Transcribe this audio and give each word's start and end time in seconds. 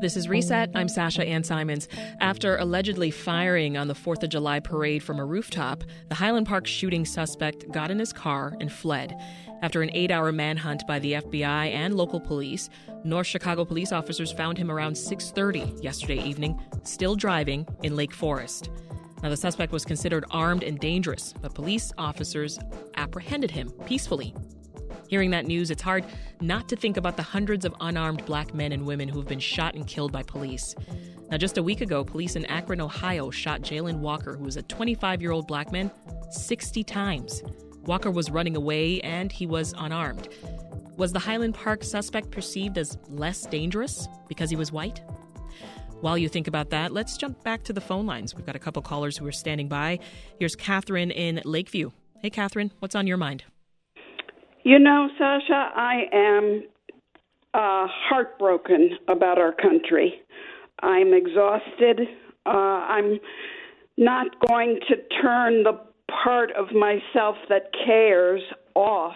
This 0.00 0.16
is 0.16 0.28
Reset. 0.28 0.70
I'm 0.76 0.88
Sasha 0.88 1.24
Ann 1.24 1.42
Simons. 1.42 1.88
After 2.20 2.56
allegedly 2.56 3.10
firing 3.10 3.76
on 3.76 3.88
the 3.88 3.94
4th 3.94 4.22
of 4.22 4.28
July 4.28 4.60
parade 4.60 5.02
from 5.02 5.18
a 5.18 5.24
rooftop, 5.24 5.82
the 6.08 6.14
Highland 6.14 6.46
Park 6.46 6.68
shooting 6.68 7.04
suspect 7.04 7.68
got 7.72 7.90
in 7.90 7.98
his 7.98 8.12
car 8.12 8.54
and 8.60 8.70
fled. 8.70 9.16
After 9.60 9.82
an 9.82 9.90
eight 9.92 10.12
hour 10.12 10.30
manhunt 10.30 10.86
by 10.86 11.00
the 11.00 11.14
FBI 11.14 11.72
and 11.72 11.96
local 11.96 12.20
police, 12.20 12.70
North 13.02 13.26
Chicago 13.26 13.64
police 13.64 13.90
officers 13.90 14.30
found 14.30 14.56
him 14.56 14.70
around 14.70 14.92
6.30 14.92 15.82
yesterday 15.82 16.22
evening, 16.22 16.60
still 16.84 17.16
driving 17.16 17.66
in 17.82 17.96
Lake 17.96 18.14
Forest. 18.14 18.70
Now, 19.24 19.30
the 19.30 19.36
suspect 19.36 19.72
was 19.72 19.84
considered 19.84 20.24
armed 20.30 20.62
and 20.62 20.78
dangerous, 20.78 21.34
but 21.42 21.54
police 21.56 21.92
officers 21.98 22.60
apprehended 22.96 23.50
him 23.50 23.72
peacefully 23.84 24.32
Hearing 25.08 25.30
that 25.30 25.46
news, 25.46 25.70
it's 25.70 25.82
hard 25.82 26.04
not 26.40 26.68
to 26.68 26.76
think 26.76 26.96
about 26.96 27.16
the 27.16 27.22
hundreds 27.22 27.64
of 27.64 27.74
unarmed 27.80 28.24
black 28.26 28.54
men 28.54 28.72
and 28.72 28.84
women 28.86 29.08
who 29.08 29.18
have 29.18 29.28
been 29.28 29.40
shot 29.40 29.74
and 29.74 29.86
killed 29.86 30.12
by 30.12 30.22
police. 30.22 30.74
Now, 31.30 31.36
just 31.36 31.58
a 31.58 31.62
week 31.62 31.80
ago, 31.80 32.04
police 32.04 32.36
in 32.36 32.44
Akron, 32.46 32.80
Ohio 32.80 33.30
shot 33.30 33.62
Jayland 33.62 33.98
Walker, 33.98 34.36
who 34.36 34.44
was 34.44 34.56
a 34.56 34.62
25 34.62 35.20
year 35.20 35.32
old 35.32 35.46
black 35.46 35.72
man, 35.72 35.90
60 36.30 36.84
times. 36.84 37.42
Walker 37.84 38.10
was 38.10 38.30
running 38.30 38.56
away 38.56 39.00
and 39.00 39.32
he 39.32 39.46
was 39.46 39.74
unarmed. 39.78 40.28
Was 40.96 41.12
the 41.12 41.18
Highland 41.18 41.54
Park 41.54 41.84
suspect 41.84 42.30
perceived 42.30 42.76
as 42.76 42.98
less 43.08 43.46
dangerous 43.46 44.08
because 44.28 44.50
he 44.50 44.56
was 44.56 44.72
white? 44.72 45.02
While 46.00 46.18
you 46.18 46.28
think 46.28 46.48
about 46.48 46.70
that, 46.70 46.92
let's 46.92 47.16
jump 47.16 47.42
back 47.44 47.64
to 47.64 47.72
the 47.72 47.80
phone 47.80 48.06
lines. 48.06 48.34
We've 48.34 48.46
got 48.46 48.56
a 48.56 48.60
couple 48.60 48.82
callers 48.82 49.16
who 49.16 49.26
are 49.26 49.32
standing 49.32 49.68
by. 49.68 50.00
Here's 50.38 50.54
Catherine 50.54 51.10
in 51.10 51.40
Lakeview. 51.44 51.90
Hey, 52.20 52.30
Catherine, 52.30 52.72
what's 52.78 52.94
on 52.94 53.06
your 53.06 53.16
mind? 53.16 53.44
You 54.64 54.78
know, 54.78 55.08
Sasha, 55.18 55.70
I 55.74 56.02
am 56.12 56.62
uh, 57.54 57.86
heartbroken 57.88 58.90
about 59.08 59.38
our 59.38 59.52
country. 59.52 60.14
I'm 60.82 61.14
exhausted. 61.14 62.00
Uh, 62.44 62.50
I'm 62.50 63.18
not 63.96 64.26
going 64.48 64.80
to 64.88 64.96
turn 65.22 65.62
the 65.62 65.80
part 66.22 66.50
of 66.52 66.66
myself 66.72 67.36
that 67.48 67.70
cares 67.86 68.42
off. 68.74 69.14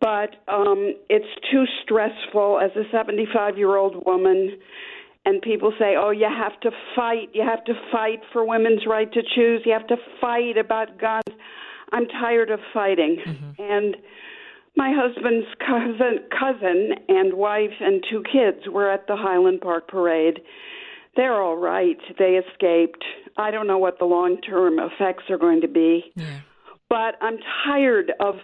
But 0.00 0.36
um, 0.48 0.94
it's 1.08 1.24
too 1.50 1.64
stressful 1.82 2.60
as 2.62 2.70
a 2.76 2.84
75 2.92 3.56
year 3.56 3.76
old 3.76 4.04
woman. 4.04 4.58
And 5.26 5.40
people 5.40 5.72
say, 5.78 5.94
oh, 5.98 6.10
you 6.10 6.28
have 6.28 6.60
to 6.60 6.70
fight. 6.94 7.30
You 7.32 7.42
have 7.42 7.64
to 7.64 7.72
fight 7.90 8.20
for 8.32 8.46
women's 8.46 8.82
right 8.86 9.10
to 9.10 9.22
choose. 9.34 9.62
You 9.64 9.72
have 9.72 9.86
to 9.86 9.96
fight 10.20 10.58
about 10.58 10.98
guns. 11.00 11.22
I'm 11.94 12.08
tired 12.08 12.50
of 12.50 12.58
fighting. 12.72 13.18
Mm-hmm. 13.24 13.62
And 13.62 13.96
my 14.76 14.92
husband's 14.94 15.46
cousin, 15.60 16.18
cousin 16.36 16.90
and 17.08 17.34
wife 17.34 17.70
and 17.80 18.04
two 18.10 18.22
kids 18.24 18.66
were 18.70 18.90
at 18.90 19.06
the 19.06 19.16
Highland 19.16 19.60
Park 19.60 19.88
parade. 19.88 20.40
They're 21.16 21.40
all 21.40 21.56
right. 21.56 21.98
They 22.18 22.40
escaped. 22.44 23.04
I 23.36 23.52
don't 23.52 23.68
know 23.68 23.78
what 23.78 24.00
the 24.00 24.04
long 24.04 24.40
term 24.40 24.78
effects 24.80 25.24
are 25.30 25.38
going 25.38 25.60
to 25.60 25.68
be. 25.68 26.12
Yeah. 26.16 26.40
But 26.88 27.14
I'm 27.20 27.38
tired 27.64 28.12
of 28.18 28.34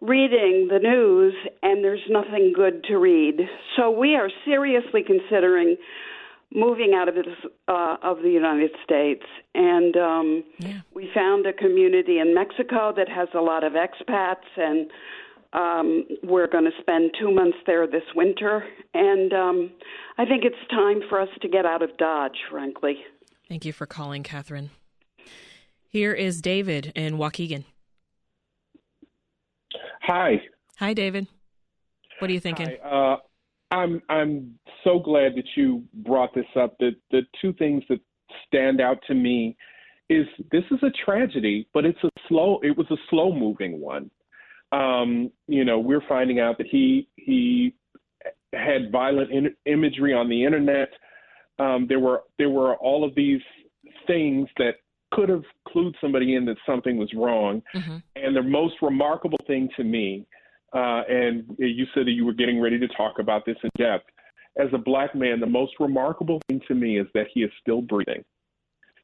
reading 0.00 0.68
the 0.70 0.78
news 0.78 1.34
and 1.62 1.84
there's 1.84 2.00
nothing 2.08 2.52
good 2.54 2.84
to 2.84 2.96
read. 2.96 3.40
So 3.76 3.90
we 3.90 4.14
are 4.14 4.30
seriously 4.46 5.02
considering 5.06 5.76
moving 6.54 6.94
out 6.94 7.08
of 7.08 7.14
this, 7.14 7.26
uh, 7.68 7.96
of 8.02 8.18
the 8.22 8.30
United 8.30 8.70
States, 8.84 9.24
and 9.54 9.96
um, 9.96 10.44
yeah. 10.58 10.80
we 10.94 11.10
found 11.14 11.46
a 11.46 11.52
community 11.52 12.18
in 12.18 12.34
Mexico 12.34 12.92
that 12.96 13.08
has 13.08 13.28
a 13.34 13.40
lot 13.40 13.64
of 13.64 13.74
expats, 13.74 14.46
and 14.56 14.90
um, 15.52 16.04
we're 16.22 16.46
going 16.46 16.64
to 16.64 16.80
spend 16.80 17.12
two 17.20 17.32
months 17.32 17.58
there 17.66 17.86
this 17.86 18.02
winter. 18.14 18.64
And 18.94 19.32
um, 19.32 19.70
I 20.16 20.24
think 20.24 20.44
it's 20.44 20.56
time 20.70 21.00
for 21.08 21.20
us 21.20 21.28
to 21.42 21.48
get 21.48 21.66
out 21.66 21.82
of 21.82 21.96
Dodge, 21.96 22.38
frankly. 22.50 22.98
Thank 23.48 23.64
you 23.64 23.72
for 23.72 23.86
calling, 23.86 24.22
Catherine. 24.22 24.70
Here 25.88 26.12
is 26.12 26.42
David 26.42 26.92
in 26.94 27.16
Waukegan. 27.16 27.64
Hi. 30.02 30.42
Hi, 30.78 30.92
David. 30.94 31.26
What 32.18 32.30
are 32.30 32.34
you 32.34 32.40
thinking? 32.40 32.76
Hi, 32.82 33.14
uh, 33.14 33.16
I'm 33.70 34.02
I'm 34.08 34.58
so 34.84 34.98
glad 34.98 35.34
that 35.36 35.44
you 35.56 35.84
brought 35.94 36.34
this 36.34 36.46
up. 36.56 36.76
The 36.78 36.92
the 37.10 37.22
two 37.40 37.52
things 37.54 37.82
that 37.88 38.00
stand 38.46 38.80
out 38.80 38.98
to 39.06 39.14
me 39.14 39.56
is 40.08 40.26
this 40.50 40.64
is 40.70 40.78
a 40.82 40.90
tragedy, 41.04 41.68
but 41.74 41.84
it's 41.84 42.02
a 42.02 42.08
slow. 42.28 42.60
It 42.62 42.76
was 42.76 42.86
a 42.90 42.96
slow 43.10 43.32
moving 43.32 43.80
one. 43.80 44.10
Um, 44.72 45.30
you 45.46 45.64
know, 45.64 45.78
we're 45.78 46.06
finding 46.08 46.40
out 46.40 46.58
that 46.58 46.66
he 46.66 47.08
he 47.16 47.74
had 48.52 48.90
violent 48.90 49.30
in, 49.30 49.54
imagery 49.66 50.14
on 50.14 50.28
the 50.28 50.44
internet. 50.44 50.88
Um, 51.58 51.86
there 51.88 52.00
were 52.00 52.22
there 52.38 52.50
were 52.50 52.76
all 52.76 53.04
of 53.04 53.14
these 53.14 53.42
things 54.06 54.48
that 54.56 54.76
could 55.10 55.28
have 55.28 55.44
clued 55.66 55.94
somebody 56.00 56.34
in 56.34 56.44
that 56.46 56.56
something 56.66 56.96
was 56.96 57.12
wrong. 57.14 57.62
Mm-hmm. 57.74 57.96
And 58.16 58.36
the 58.36 58.42
most 58.42 58.76
remarkable 58.82 59.38
thing 59.46 59.68
to 59.76 59.84
me 59.84 60.26
uh, 60.72 61.02
and 61.08 61.44
you 61.58 61.86
said 61.94 62.06
that 62.06 62.12
you 62.12 62.26
were 62.26 62.34
getting 62.34 62.60
ready 62.60 62.78
to 62.78 62.88
talk 62.88 63.18
about 63.18 63.46
this 63.46 63.56
in 63.62 63.70
depth. 63.78 64.06
As 64.58 64.68
a 64.72 64.78
black 64.78 65.14
man, 65.14 65.40
the 65.40 65.46
most 65.46 65.72
remarkable 65.78 66.40
thing 66.48 66.60
to 66.68 66.74
me 66.74 66.98
is 66.98 67.06
that 67.14 67.26
he 67.32 67.40
is 67.40 67.50
still 67.60 67.80
breathing. 67.80 68.24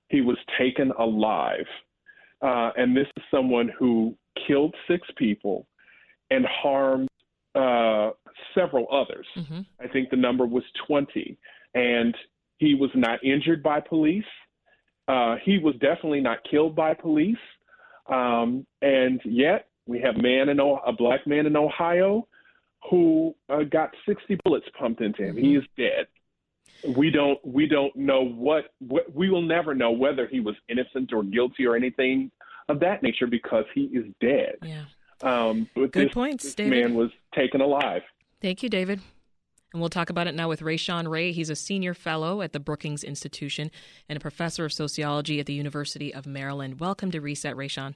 He 0.09 0.21
was 0.21 0.37
taken 0.59 0.91
alive. 0.99 1.67
Uh, 2.43 2.71
and 2.77 2.97
this 2.97 3.07
is 3.17 3.23
someone 3.31 3.71
who 3.79 4.17
killed 4.47 4.75
six 4.89 5.07
people 5.17 5.67
and 6.31 6.45
harmed 6.45 7.09
uh, 7.55 8.11
several 8.55 8.87
others. 8.93 9.27
Mm-hmm. 9.37 9.61
I 9.81 9.89
think 9.89 10.11
the 10.11 10.17
number 10.17 10.45
was 10.45 10.65
20. 10.87 11.39
And 11.75 12.15
he 12.59 12.75
was 12.75 12.91
not 12.95 13.23
injured 13.25 13.63
by 13.63 13.81
police. 13.81 14.25
Uh, 15.09 15.37
he 15.45 15.59
was 15.59 15.75
definitely 15.75 16.21
not 16.21 16.39
killed 16.51 16.75
by 16.75 16.95
police. 16.95 17.37
Um, 18.07 18.67
and 18.83 19.21
yet, 19.25 19.69
we 19.87 20.01
have 20.01 20.17
man 20.17 20.49
in 20.49 20.61
a 20.61 20.93
black 20.93 21.27
man 21.27 21.47
in 21.47 21.57
Ohio 21.57 22.27
who 22.91 23.35
uh, 23.49 23.63
got 23.63 23.91
60 24.07 24.39
bullets 24.45 24.67
pumped 24.79 25.01
into 25.01 25.23
him. 25.23 25.37
Mm-hmm. 25.37 25.45
He 25.45 25.57
is 25.57 25.65
dead. 25.77 26.07
We 26.97 27.11
don't 27.11 27.39
we 27.45 27.67
don't 27.67 27.95
know 27.97 28.25
what, 28.25 28.67
what 28.79 29.15
we 29.15 29.31
will 29.31 29.43
never 29.43 29.75
know 29.75 29.91
whether 29.91 30.27
he 30.27 30.41
was 30.41 30.55
innocent 30.69 31.13
or 31.13 31.23
guilty 31.23 31.67
or 31.67 31.77
anything 31.77 32.31
of 32.69 32.81
that 32.81 33.03
nature 33.03 33.27
because 33.27 33.65
he 33.75 33.85
is 33.85 34.05
dead. 34.21 34.57
Yeah. 34.63 34.85
Um, 35.23 35.69
Good 35.75 35.93
this, 35.93 36.13
points, 36.13 36.45
this 36.45 36.55
David. 36.55 36.71
man 36.71 36.95
was 36.95 37.11
taken 37.35 37.61
alive. 37.61 38.03
Thank 38.43 38.63
you, 38.63 38.69
David. 38.69 39.01
And 39.73 39.81
we'll 39.81 39.91
talk 39.91 40.11
about 40.11 40.27
it 40.27 40.35
now 40.35 40.49
with 40.49 40.61
Rashawn 40.61 41.09
Ray. 41.09 41.33
He's 41.33 41.51
a 41.51 41.57
senior 41.57 41.95
fellow 41.95 42.43
at 42.43 42.53
the 42.53 42.61
Brookings 42.61 43.03
Institution 43.03 43.71
and 44.09 44.17
a 44.17 44.21
professor 44.21 44.65
of 44.65 44.73
sociology 44.73 45.41
at 45.41 45.47
the 45.47 45.55
University 45.55 46.13
of 46.13 46.27
Maryland. 46.27 46.81
Welcome 46.81 47.11
to 47.13 47.21
Reset, 47.21 47.57
Rashawn. 47.57 47.95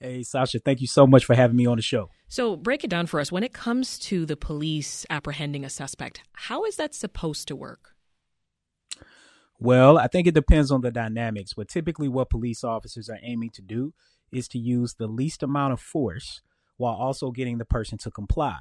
Hey, 0.00 0.22
Sasha, 0.22 0.60
thank 0.60 0.80
you 0.80 0.86
so 0.86 1.08
much 1.08 1.24
for 1.24 1.34
having 1.34 1.56
me 1.56 1.66
on 1.66 1.76
the 1.76 1.82
show. 1.82 2.10
So, 2.28 2.56
break 2.56 2.84
it 2.84 2.90
down 2.90 3.06
for 3.06 3.18
us. 3.18 3.32
When 3.32 3.42
it 3.42 3.52
comes 3.52 3.98
to 4.00 4.24
the 4.24 4.36
police 4.36 5.04
apprehending 5.10 5.64
a 5.64 5.70
suspect, 5.70 6.22
how 6.34 6.64
is 6.64 6.76
that 6.76 6.94
supposed 6.94 7.48
to 7.48 7.56
work? 7.56 7.96
Well, 9.58 9.98
I 9.98 10.06
think 10.06 10.28
it 10.28 10.34
depends 10.34 10.70
on 10.70 10.82
the 10.82 10.92
dynamics, 10.92 11.54
but 11.54 11.68
typically, 11.68 12.06
what 12.06 12.30
police 12.30 12.62
officers 12.62 13.08
are 13.10 13.18
aiming 13.24 13.50
to 13.54 13.62
do 13.62 13.92
is 14.30 14.46
to 14.48 14.58
use 14.58 14.94
the 14.94 15.08
least 15.08 15.42
amount 15.42 15.72
of 15.72 15.80
force 15.80 16.42
while 16.76 16.94
also 16.94 17.32
getting 17.32 17.58
the 17.58 17.64
person 17.64 17.98
to 17.98 18.10
comply. 18.10 18.60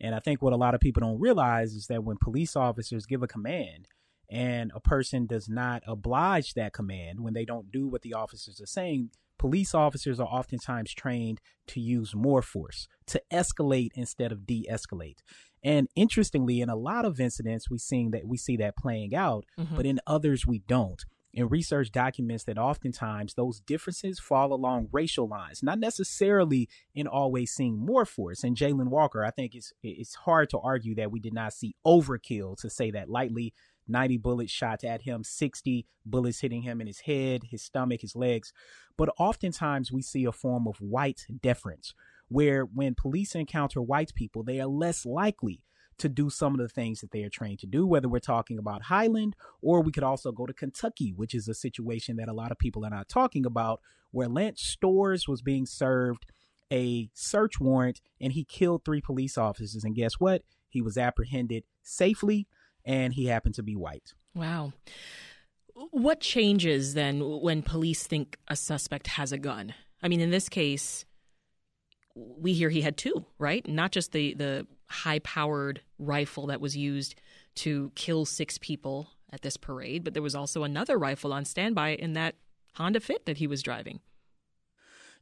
And 0.00 0.16
I 0.16 0.18
think 0.18 0.42
what 0.42 0.52
a 0.52 0.56
lot 0.56 0.74
of 0.74 0.80
people 0.80 1.00
don't 1.00 1.20
realize 1.20 1.74
is 1.74 1.86
that 1.86 2.02
when 2.02 2.16
police 2.20 2.56
officers 2.56 3.06
give 3.06 3.22
a 3.22 3.28
command, 3.28 3.86
and 4.28 4.72
a 4.74 4.80
person 4.80 5.26
does 5.26 5.48
not 5.48 5.82
oblige 5.86 6.54
that 6.54 6.72
command 6.72 7.20
when 7.20 7.34
they 7.34 7.44
don't 7.44 7.70
do 7.70 7.86
what 7.86 8.02
the 8.02 8.14
officers 8.14 8.60
are 8.60 8.66
saying, 8.66 9.10
police 9.42 9.74
officers 9.74 10.20
are 10.20 10.28
oftentimes 10.28 10.94
trained 10.94 11.40
to 11.66 11.80
use 11.80 12.14
more 12.14 12.42
force, 12.42 12.86
to 13.06 13.20
escalate 13.32 13.90
instead 13.96 14.30
of 14.30 14.46
de-escalate. 14.46 15.18
And 15.64 15.88
interestingly, 15.96 16.60
in 16.60 16.68
a 16.68 16.76
lot 16.76 17.04
of 17.04 17.18
incidents, 17.18 17.68
we 17.68 17.78
seeing 17.78 18.12
that 18.12 18.24
we 18.24 18.36
see 18.36 18.56
that 18.58 18.76
playing 18.76 19.16
out, 19.16 19.44
mm-hmm. 19.58 19.74
but 19.74 19.84
in 19.84 19.98
others 20.06 20.46
we 20.46 20.60
don't. 20.60 21.04
And 21.34 21.50
research 21.50 21.90
documents 21.90 22.44
that 22.44 22.56
oftentimes 22.56 23.34
those 23.34 23.58
differences 23.58 24.20
fall 24.20 24.52
along 24.52 24.90
racial 24.92 25.26
lines, 25.26 25.60
not 25.60 25.80
necessarily 25.80 26.68
in 26.94 27.08
always 27.08 27.50
seeing 27.50 27.76
more 27.76 28.04
force. 28.04 28.44
And 28.44 28.56
Jayland 28.56 28.90
Walker, 28.90 29.24
I 29.24 29.32
think 29.32 29.56
it's 29.56 29.72
it's 29.82 30.14
hard 30.14 30.50
to 30.50 30.58
argue 30.58 30.94
that 30.96 31.10
we 31.10 31.18
did 31.18 31.34
not 31.34 31.52
see 31.52 31.74
overkill 31.84 32.56
to 32.58 32.70
say 32.70 32.92
that 32.92 33.08
lightly 33.08 33.54
90 33.88 34.18
bullets 34.18 34.52
shot 34.52 34.84
at 34.84 35.02
him, 35.02 35.24
60 35.24 35.86
bullets 36.04 36.40
hitting 36.40 36.62
him 36.62 36.80
in 36.80 36.86
his 36.86 37.00
head, 37.00 37.44
his 37.50 37.62
stomach, 37.62 38.00
his 38.00 38.16
legs. 38.16 38.52
But 38.96 39.10
oftentimes 39.18 39.92
we 39.92 40.02
see 40.02 40.24
a 40.24 40.32
form 40.32 40.66
of 40.66 40.80
white 40.80 41.26
deference 41.40 41.94
where 42.28 42.64
when 42.64 42.94
police 42.94 43.34
encounter 43.34 43.82
white 43.82 44.14
people, 44.14 44.42
they 44.42 44.60
are 44.60 44.66
less 44.66 45.04
likely 45.04 45.60
to 45.98 46.08
do 46.08 46.30
some 46.30 46.54
of 46.54 46.60
the 46.60 46.68
things 46.68 47.00
that 47.00 47.10
they 47.10 47.22
are 47.22 47.30
trained 47.30 47.58
to 47.60 47.66
do, 47.66 47.86
whether 47.86 48.08
we're 48.08 48.18
talking 48.18 48.58
about 48.58 48.82
Highland 48.82 49.36
or 49.60 49.82
we 49.82 49.92
could 49.92 50.02
also 50.02 50.32
go 50.32 50.46
to 50.46 50.52
Kentucky, 50.52 51.12
which 51.14 51.34
is 51.34 51.46
a 51.48 51.54
situation 51.54 52.16
that 52.16 52.28
a 52.28 52.32
lot 52.32 52.50
of 52.50 52.58
people 52.58 52.84
are 52.84 52.90
not 52.90 53.08
talking 53.08 53.46
about, 53.46 53.80
where 54.10 54.28
Lance 54.28 54.76
Storz 54.76 55.28
was 55.28 55.42
being 55.42 55.66
served 55.66 56.26
a 56.72 57.10
search 57.12 57.60
warrant 57.60 58.00
and 58.20 58.32
he 58.32 58.44
killed 58.44 58.84
three 58.84 59.00
police 59.00 59.36
officers. 59.36 59.84
And 59.84 59.94
guess 59.94 60.14
what? 60.14 60.42
He 60.68 60.80
was 60.80 60.96
apprehended 60.96 61.64
safely 61.82 62.46
and 62.84 63.12
he 63.12 63.26
happened 63.26 63.54
to 63.56 63.62
be 63.62 63.76
white. 63.76 64.12
Wow. 64.34 64.72
What 65.90 66.20
changes 66.20 66.94
then 66.94 67.20
when 67.40 67.62
police 67.62 68.06
think 68.06 68.36
a 68.48 68.56
suspect 68.56 69.06
has 69.08 69.32
a 69.32 69.38
gun? 69.38 69.74
I 70.02 70.08
mean, 70.08 70.20
in 70.20 70.30
this 70.30 70.48
case, 70.48 71.04
we 72.14 72.52
hear 72.52 72.68
he 72.70 72.82
had 72.82 72.96
two, 72.96 73.24
right? 73.38 73.66
Not 73.66 73.92
just 73.92 74.12
the, 74.12 74.34
the 74.34 74.66
high 74.88 75.20
powered 75.20 75.80
rifle 75.98 76.46
that 76.48 76.60
was 76.60 76.76
used 76.76 77.14
to 77.56 77.92
kill 77.94 78.24
six 78.24 78.58
people 78.58 79.08
at 79.30 79.42
this 79.42 79.56
parade, 79.56 80.04
but 80.04 80.12
there 80.14 80.22
was 80.22 80.34
also 80.34 80.62
another 80.62 80.98
rifle 80.98 81.32
on 81.32 81.44
standby 81.44 81.90
in 81.90 82.12
that 82.12 82.34
Honda 82.74 83.00
Fit 83.00 83.26
that 83.26 83.38
he 83.38 83.46
was 83.46 83.62
driving. 83.62 84.00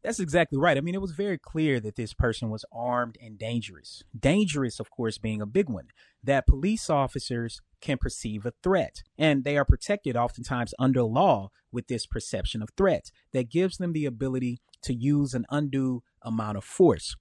That's 0.02 0.20
exactly 0.20 0.58
right. 0.58 0.78
I 0.78 0.80
mean, 0.80 0.94
it 0.94 1.00
was 1.00 1.12
very 1.12 1.36
clear 1.36 1.78
that 1.80 1.96
this 1.96 2.14
person 2.14 2.48
was 2.48 2.64
armed 2.72 3.18
and 3.20 3.38
dangerous. 3.38 4.02
Dangerous, 4.18 4.80
of 4.80 4.90
course, 4.90 5.18
being 5.18 5.42
a 5.42 5.46
big 5.46 5.68
one. 5.68 5.88
That 6.22 6.46
police 6.46 6.88
officers 6.88 7.60
can 7.80 7.98
perceive 7.98 8.46
a 8.46 8.54
threat, 8.62 9.02
and 9.18 9.44
they 9.44 9.56
are 9.56 9.64
protected 9.64 10.16
oftentimes 10.16 10.74
under 10.78 11.02
law 11.02 11.50
with 11.70 11.88
this 11.88 12.06
perception 12.06 12.62
of 12.62 12.70
threat 12.76 13.10
that 13.32 13.50
gives 13.50 13.76
them 13.76 13.92
the 13.92 14.06
ability 14.06 14.60
to 14.82 14.94
use 14.94 15.34
an 15.34 15.44
undue 15.50 16.02
amount 16.22 16.56
of 16.56 16.64
force. 16.64 17.16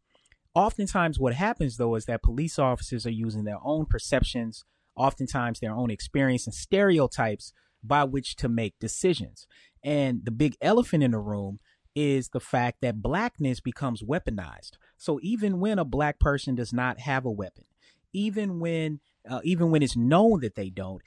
Oftentimes, 0.55 1.19
what 1.19 1.33
happens 1.33 1.77
though 1.77 1.95
is 1.95 2.05
that 2.05 2.23
police 2.23 2.57
officers 2.57 3.05
are 3.05 3.11
using 3.11 3.43
their 3.43 3.59
own 3.63 3.85
perceptions, 3.85 4.63
oftentimes 4.95 5.59
their 5.59 5.73
own 5.73 5.91
experience 5.91 6.47
and 6.47 6.53
stereotypes 6.53 7.53
by 7.83 8.03
which 8.03 8.35
to 8.37 8.49
make 8.49 8.79
decisions. 8.79 9.47
And 9.83 10.25
the 10.25 10.31
big 10.31 10.55
elephant 10.61 11.03
in 11.03 11.11
the 11.11 11.19
room 11.19 11.59
is 11.99 12.29
the 12.29 12.39
fact 12.39 12.77
that 12.81 13.01
blackness 13.01 13.59
becomes 13.59 14.01
weaponized. 14.01 14.77
So 14.97 15.19
even 15.21 15.59
when 15.59 15.77
a 15.77 15.83
black 15.83 16.17
person 16.17 16.55
does 16.55 16.71
not 16.71 16.99
have 16.99 17.25
a 17.25 17.31
weapon, 17.31 17.65
even 18.13 18.61
when 18.61 19.01
uh, 19.29 19.41
even 19.43 19.69
when 19.69 19.83
it's 19.83 19.97
known 19.97 20.39
that 20.39 20.55
they 20.55 20.69
don't, 20.69 21.01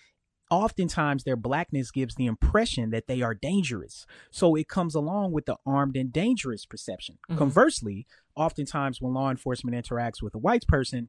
oftentimes 0.50 1.24
their 1.24 1.34
blackness 1.36 1.90
gives 1.90 2.14
the 2.14 2.26
impression 2.26 2.90
that 2.90 3.06
they 3.06 3.22
are 3.22 3.34
dangerous. 3.34 4.06
So 4.30 4.54
it 4.54 4.68
comes 4.68 4.94
along 4.94 5.32
with 5.32 5.46
the 5.46 5.56
armed 5.64 5.96
and 5.96 6.12
dangerous 6.12 6.66
perception. 6.66 7.16
Mm-hmm. 7.24 7.38
Conversely, 7.38 8.06
oftentimes 8.36 9.00
when 9.00 9.14
law 9.14 9.30
enforcement 9.30 9.74
interacts 9.74 10.20
with 10.20 10.34
a 10.34 10.38
white 10.38 10.66
person, 10.68 11.08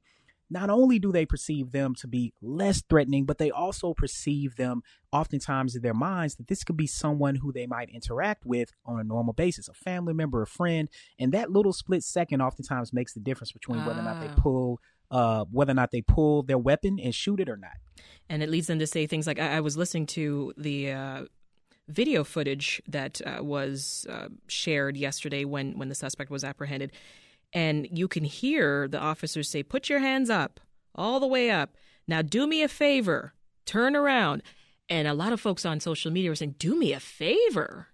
not 0.53 0.69
only 0.69 0.99
do 0.99 1.11
they 1.11 1.25
perceive 1.25 1.71
them 1.71 1.95
to 1.95 2.07
be 2.07 2.31
less 2.41 2.83
threatening, 2.87 3.25
but 3.25 3.39
they 3.39 3.49
also 3.49 3.93
perceive 3.93 4.55
them 4.55 4.83
oftentimes 5.11 5.75
in 5.75 5.81
their 5.81 5.95
minds 5.95 6.35
that 6.35 6.47
this 6.47 6.63
could 6.63 6.77
be 6.77 6.87
someone 6.87 7.35
who 7.35 7.51
they 7.51 7.65
might 7.65 7.89
interact 7.89 8.45
with 8.45 8.69
on 8.85 8.99
a 8.99 9.03
normal 9.03 9.33
basis, 9.33 9.67
a 9.67 9.73
family 9.73 10.13
member, 10.13 10.43
a 10.43 10.47
friend. 10.47 10.89
And 11.19 11.31
that 11.31 11.51
little 11.51 11.73
split 11.73 12.03
second 12.03 12.41
oftentimes 12.41 12.93
makes 12.93 13.13
the 13.13 13.19
difference 13.19 13.51
between 13.51 13.83
whether 13.83 13.99
or 13.99 14.03
not 14.03 14.21
they 14.21 14.27
ah. 14.27 14.35
pull 14.37 14.79
uh, 15.11 15.45
whether 15.51 15.71
or 15.71 15.75
not 15.75 15.91
they 15.91 16.01
pull 16.01 16.41
their 16.41 16.57
weapon 16.57 16.99
and 16.99 17.13
shoot 17.13 17.39
it 17.39 17.47
or 17.47 17.57
not. 17.57 17.77
And 18.29 18.41
it 18.41 18.49
leads 18.49 18.65
them 18.67 18.79
to 18.79 18.87
say 18.87 19.05
things 19.05 19.27
like, 19.27 19.39
I, 19.39 19.57
I 19.57 19.59
was 19.59 19.77
listening 19.77 20.07
to 20.07 20.53
the 20.57 20.91
uh, 20.91 21.25
video 21.87 22.23
footage 22.23 22.81
that 22.87 23.21
uh, 23.23 23.43
was 23.43 24.07
uh, 24.09 24.29
shared 24.47 24.97
yesterday 24.97 25.45
when, 25.45 25.77
when 25.77 25.89
the 25.89 25.95
suspect 25.95 26.31
was 26.31 26.43
apprehended. 26.43 26.93
And 27.53 27.87
you 27.91 28.07
can 28.07 28.23
hear 28.23 28.87
the 28.87 28.99
officers 28.99 29.49
say, 29.49 29.63
Put 29.63 29.89
your 29.89 29.99
hands 29.99 30.29
up, 30.29 30.59
all 30.95 31.19
the 31.19 31.27
way 31.27 31.51
up. 31.51 31.75
Now, 32.07 32.21
do 32.21 32.47
me 32.47 32.63
a 32.63 32.67
favor, 32.67 33.33
turn 33.65 33.95
around. 33.95 34.43
And 34.89 35.07
a 35.07 35.13
lot 35.13 35.33
of 35.33 35.39
folks 35.39 35.65
on 35.65 35.79
social 35.79 36.11
media 36.11 36.29
were 36.29 36.35
saying, 36.35 36.55
Do 36.57 36.75
me 36.75 36.93
a 36.93 36.99
favor. 36.99 37.87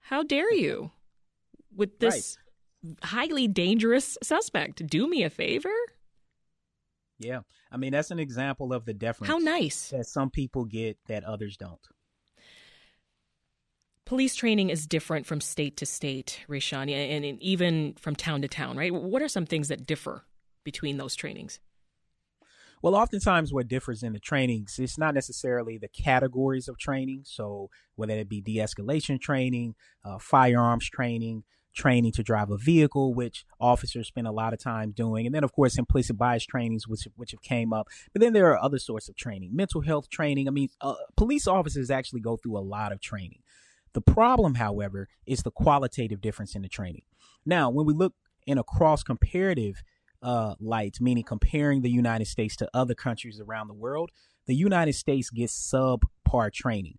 How 0.00 0.22
dare 0.22 0.52
you 0.52 0.90
with 1.74 1.98
this 1.98 2.36
right. 2.84 2.96
highly 3.02 3.48
dangerous 3.48 4.18
suspect? 4.22 4.86
Do 4.86 5.08
me 5.08 5.22
a 5.22 5.30
favor? 5.30 5.72
Yeah. 7.18 7.40
I 7.70 7.76
mean, 7.76 7.92
that's 7.92 8.10
an 8.10 8.18
example 8.18 8.72
of 8.72 8.84
the 8.84 8.92
deference. 8.92 9.30
How 9.30 9.38
nice. 9.38 9.88
That 9.90 10.06
some 10.06 10.30
people 10.30 10.64
get 10.64 10.98
that 11.06 11.24
others 11.24 11.56
don't. 11.56 11.80
Police 14.12 14.34
training 14.34 14.68
is 14.68 14.86
different 14.86 15.24
from 15.24 15.40
state 15.40 15.78
to 15.78 15.86
state, 15.86 16.44
Rashawn, 16.46 16.92
and 16.92 17.24
even 17.42 17.94
from 17.94 18.14
town 18.14 18.42
to 18.42 18.46
town, 18.46 18.76
right? 18.76 18.92
What 18.92 19.22
are 19.22 19.28
some 19.28 19.46
things 19.46 19.68
that 19.68 19.86
differ 19.86 20.26
between 20.64 20.98
those 20.98 21.14
trainings? 21.14 21.60
Well, 22.82 22.94
oftentimes 22.94 23.54
what 23.54 23.68
differs 23.68 24.02
in 24.02 24.12
the 24.12 24.18
trainings, 24.18 24.78
it's 24.78 24.98
not 24.98 25.14
necessarily 25.14 25.78
the 25.78 25.88
categories 25.88 26.68
of 26.68 26.76
training. 26.76 27.22
So 27.24 27.70
whether 27.94 28.12
it 28.12 28.28
be 28.28 28.42
de-escalation 28.42 29.18
training, 29.18 29.76
uh, 30.04 30.18
firearms 30.18 30.90
training, 30.90 31.44
training 31.74 32.12
to 32.12 32.22
drive 32.22 32.50
a 32.50 32.58
vehicle, 32.58 33.14
which 33.14 33.46
officers 33.58 34.08
spend 34.08 34.26
a 34.26 34.32
lot 34.32 34.52
of 34.52 34.58
time 34.58 34.90
doing, 34.90 35.24
and 35.24 35.34
then 35.34 35.42
of 35.42 35.52
course 35.52 35.78
implicit 35.78 36.18
bias 36.18 36.44
trainings, 36.44 36.86
which 36.86 37.08
which 37.16 37.30
have 37.30 37.40
came 37.40 37.72
up. 37.72 37.88
But 38.12 38.20
then 38.20 38.34
there 38.34 38.50
are 38.50 38.62
other 38.62 38.78
sorts 38.78 39.08
of 39.08 39.16
training, 39.16 39.56
mental 39.56 39.80
health 39.80 40.10
training. 40.10 40.48
I 40.48 40.50
mean, 40.50 40.68
uh, 40.82 40.96
police 41.16 41.46
officers 41.46 41.90
actually 41.90 42.20
go 42.20 42.36
through 42.36 42.58
a 42.58 42.60
lot 42.60 42.92
of 42.92 43.00
training. 43.00 43.40
The 43.94 44.00
problem, 44.00 44.54
however, 44.54 45.08
is 45.26 45.42
the 45.42 45.50
qualitative 45.50 46.20
difference 46.20 46.54
in 46.54 46.62
the 46.62 46.68
training. 46.68 47.02
Now, 47.44 47.70
when 47.70 47.86
we 47.86 47.94
look 47.94 48.14
in 48.46 48.58
a 48.58 48.64
cross 48.64 49.02
comparative 49.02 49.82
uh, 50.22 50.54
light, 50.60 50.98
meaning 51.00 51.24
comparing 51.24 51.82
the 51.82 51.90
United 51.90 52.26
States 52.26 52.56
to 52.56 52.70
other 52.72 52.94
countries 52.94 53.40
around 53.40 53.68
the 53.68 53.74
world, 53.74 54.10
the 54.46 54.54
United 54.54 54.94
States 54.94 55.30
gets 55.30 55.54
subpar 55.54 56.52
training. 56.52 56.98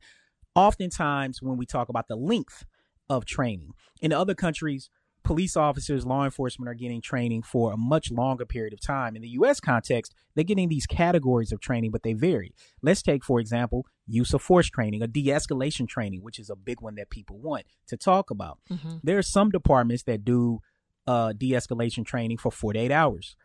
Oftentimes, 0.56 1.42
when 1.42 1.57
we 1.57 1.66
talk 1.66 1.90
about 1.90 2.07
the 2.07 2.16
length 2.16 2.66
of 3.10 3.25
training. 3.25 3.74
In 4.01 4.12
other 4.12 4.36
countries, 4.36 4.89
police 5.24 5.56
officers, 5.56 6.06
law 6.06 6.25
enforcement 6.25 6.70
are 6.70 6.74
getting 6.74 7.02
training 7.02 7.44
for 7.44 7.72
a 7.72 7.78
much 7.78 8.12
longer 8.12 8.46
period 8.46 8.74
of 8.74 8.81
time. 8.81 9.16
In 9.16 9.22
the 9.22 9.30
US 9.30 9.60
context, 9.60 10.14
they're 10.36 10.44
getting 10.44 10.70
these 10.70 10.86
categories 10.86 11.52
of 11.52 11.60
training, 11.60 11.92
but 11.92 12.04
they 12.04 12.14
vary. 12.14 12.54
Let's 12.81 13.02
take, 13.02 13.24
for 13.24 13.40
example, 13.40 13.86
use 14.08 14.34
of 14.34 14.42
force 14.42 14.70
training, 14.70 15.02
a 15.02 15.08
de 15.08 15.25
escalation 15.28 15.88
training, 15.88 16.22
which 16.22 16.40
is 16.40 16.50
a 16.50 16.56
big 16.56 16.81
one 16.81 16.96
that 16.96 17.10
people 17.10 17.38
want 17.38 17.66
to 17.88 17.98
talk 17.98 18.30
about. 18.30 18.60
Mm-hmm. 18.70 18.98
There 19.04 19.18
are 19.18 19.24
some 19.24 19.50
departments 19.50 20.04
that 20.04 20.25
do 20.25 20.60
uh, 21.08 21.34
de 21.34 21.52
escalation 21.52 22.06
training 22.06 22.38
for 22.38 22.52
48 22.52 22.92
hours, 22.92 23.36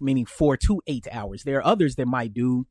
meaning 0.00 0.26
four 0.26 0.56
to 0.58 0.80
eight 0.86 1.06
hours. 1.10 1.44
There 1.44 1.58
are 1.58 1.66
others 1.66 1.96
that 1.96 2.06
might 2.06 2.32
do, 2.32 2.66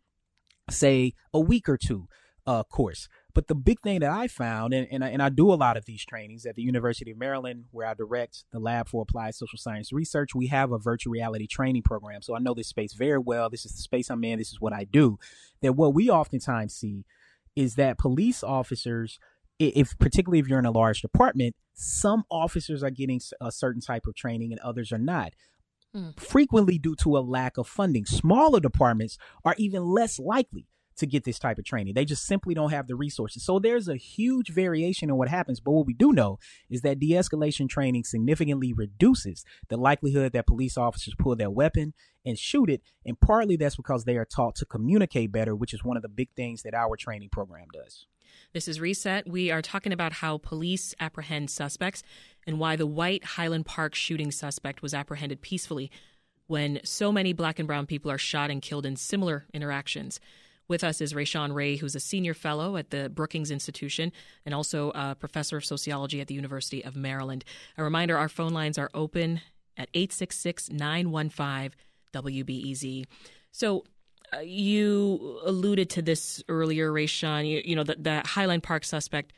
say, 0.70 1.14
a 1.34 1.40
week 1.40 1.68
or 1.68 1.78
two 1.78 2.08
uh, 2.46 2.64
course. 2.64 3.08
But 3.34 3.48
the 3.48 3.56
big 3.56 3.80
thing 3.82 4.00
that 4.02 4.12
I 4.12 4.28
found, 4.28 4.74
and, 4.74 4.88
and 4.92 5.04
I, 5.04 5.10
and 5.10 5.22
I 5.22 5.30
do 5.30 5.52
a 5.52 5.56
lot 5.56 5.78
of 5.78 5.86
these 5.86 6.04
trainings 6.04 6.46
at 6.46 6.56
the 6.56 6.62
University 6.62 7.12
of 7.12 7.18
Maryland, 7.18 7.66
where 7.72 7.88
I 7.88 7.94
direct 7.94 8.44
the 8.52 8.60
Lab 8.60 8.90
for 8.90 9.04
Applied 9.04 9.36
Social 9.36 9.58
Science 9.58 9.94
Research, 9.94 10.36
we 10.36 10.48
have 10.48 10.72
a 10.72 10.78
virtual 10.78 11.12
reality 11.12 11.48
training 11.48 11.84
program. 11.84 12.22
So 12.22 12.36
I 12.36 12.40
know 12.40 12.54
this 12.54 12.68
space 12.68 12.94
very 12.94 13.20
well. 13.20 13.50
This 13.50 13.66
is 13.66 13.74
the 13.74 13.82
space 13.82 14.10
I'm 14.10 14.24
in. 14.24 14.40
This 14.40 14.52
is 14.52 14.60
what 14.60 14.74
I 14.74 14.84
do. 14.84 15.18
That 15.62 15.74
what 15.74 15.94
we 15.94 16.10
oftentimes 16.10 16.74
see 16.74 17.06
is 17.56 17.76
that 17.76 17.98
police 17.98 18.44
officers, 18.44 19.20
if 19.60 19.98
particularly 19.98 20.40
if 20.40 20.48
you're 20.48 20.60
in 20.60 20.66
a 20.66 20.72
large 20.72 21.02
department, 21.02 21.56
some 21.74 22.24
officers 22.30 22.84
are 22.84 22.90
getting 22.90 23.22
a 23.40 23.52
certain 23.52 23.82
type 23.82 24.06
of 24.08 24.16
training 24.16 24.52
and 24.52 24.60
others 24.60 24.92
are 24.92 24.98
not. 24.98 25.34
Mm. 25.96 26.20
Frequently, 26.20 26.78
due 26.78 26.96
to 26.98 27.18
a 27.18 27.20
lack 27.20 27.58
of 27.58 27.68
funding, 27.68 28.06
smaller 28.06 28.60
departments 28.60 29.18
are 29.44 29.56
even 29.58 29.84
less 29.84 30.20
likely 30.20 30.68
to 30.98 31.06
get 31.06 31.24
this 31.24 31.40
type 31.40 31.58
of 31.58 31.66
training. 31.66 31.94
They 31.94 32.06
just 32.06 32.26
simply 32.26 32.54
don't 32.54 32.72
have 32.72 32.88
the 32.88 32.96
resources. 32.96 33.44
So 33.44 33.60
there's 33.60 33.88
a 33.88 33.96
huge 33.96 34.50
variation 34.50 35.10
in 35.10 35.18
what 35.18 35.30
happens. 35.30 35.60
But 35.60 35.72
what 35.72 35.86
we 35.86 35.94
do 35.94 36.12
know 36.12 36.40
is 36.70 36.82
that 36.82 37.00
de 37.00 37.12
escalation 37.12 37.70
training 37.70 38.04
significantly 38.04 38.74
reduces 38.74 39.46
the 39.70 39.78
likelihood 39.78 40.34
that 40.34 40.48
police 40.48 40.78
officers 40.78 41.16
pull 41.18 41.36
their 41.36 41.50
weapon 41.50 41.94
and 42.26 42.38
shoot 42.38 42.70
it. 42.70 42.82
And 43.06 43.20
partly 43.20 43.56
that's 43.56 43.76
because 43.76 44.04
they 44.04 44.18
are 44.18 44.26
taught 44.26 44.56
to 44.56 44.66
communicate 44.66 45.32
better, 45.32 45.56
which 45.56 45.74
is 45.74 45.84
one 45.84 45.98
of 45.98 46.04
the 46.04 46.10
big 46.10 46.30
things 46.36 46.64
that 46.64 46.74
our 46.74 46.96
training 46.96 47.30
program 47.30 47.68
does. 47.74 48.06
This 48.54 48.68
is 48.68 48.82
Reset. 48.82 49.28
We 49.28 49.50
are 49.50 49.62
talking 49.62 49.94
about 49.94 50.14
how 50.14 50.38
police 50.38 50.94
apprehend 51.00 51.50
suspects 51.50 52.04
and 52.46 52.60
why 52.60 52.76
the 52.76 52.86
white 52.86 53.24
Highland 53.24 53.66
Park 53.66 53.96
shooting 53.96 54.32
suspect 54.32 54.82
was 54.82 54.94
apprehended 54.94 55.42
peacefully 55.42 55.90
when 56.48 56.82
so 56.84 57.14
many 57.14 57.32
black 57.32 57.60
and 57.60 57.68
brown 57.68 57.86
people 57.86 58.12
are 58.12 58.18
shot 58.18 58.52
and 58.52 58.62
killed 58.62 58.86
in 58.86 58.98
similar 58.98 59.46
interactions. 59.54 60.20
With 60.72 60.86
us 60.86 61.02
is 61.02 61.12
Rashawn 61.12 61.54
Ray, 61.54 61.76
who's 61.76 61.96
a 61.96 62.00
senior 62.00 62.34
fellow 62.34 62.78
at 62.78 62.92
the 62.92 63.10
Brookings 63.10 63.52
Institution 63.52 64.14
and 64.46 64.56
also 64.56 64.92
a 64.96 65.16
professor 65.16 65.58
of 65.58 65.66
sociology 65.66 66.22
at 66.22 66.28
the 66.28 66.34
University 66.34 66.82
of 66.82 66.96
Maryland. 66.96 67.44
A 67.78 67.84
reminder 67.84 68.18
our 68.18 68.30
phone 68.30 68.54
lines 68.54 68.78
are 68.78 68.90
open 68.94 69.42
at 69.76 69.90
866 69.94 70.70
915 70.72 71.72
WBEZ. 72.14 73.06
So, 73.52 73.84
uh, 74.34 74.40
you 74.40 75.42
alluded 75.46 75.90
to 75.90 76.02
this 76.02 76.42
earlier, 76.48 76.90
Rashawn. 76.90 77.50
You, 77.50 77.62
you 77.66 77.76
know, 77.76 77.84
the, 77.84 77.98
the, 78.00 78.22
Highland 78.26 78.64
Park 78.64 78.86
suspect, 78.86 79.34